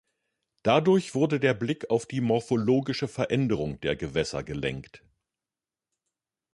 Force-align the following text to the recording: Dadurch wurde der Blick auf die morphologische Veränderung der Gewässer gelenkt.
Dadurch 0.63 1.13
wurde 1.13 1.39
der 1.39 1.53
Blick 1.53 1.91
auf 1.91 2.07
die 2.07 2.21
morphologische 2.21 3.07
Veränderung 3.07 3.79
der 3.81 3.95
Gewässer 3.95 4.41
gelenkt. 4.43 5.05